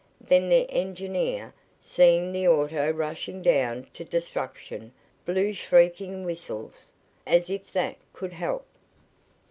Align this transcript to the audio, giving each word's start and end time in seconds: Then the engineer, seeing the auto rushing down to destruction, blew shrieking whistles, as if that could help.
Then 0.19 0.49
the 0.49 0.67
engineer, 0.71 1.53
seeing 1.79 2.31
the 2.31 2.47
auto 2.47 2.89
rushing 2.91 3.43
down 3.43 3.83
to 3.93 4.03
destruction, 4.03 4.93
blew 5.27 5.53
shrieking 5.53 6.23
whistles, 6.23 6.91
as 7.27 7.51
if 7.51 7.71
that 7.73 7.97
could 8.11 8.33
help. 8.33 8.65